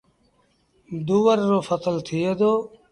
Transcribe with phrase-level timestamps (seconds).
[1.05, 2.53] دوُور رو ڦسل ٿئي دو۔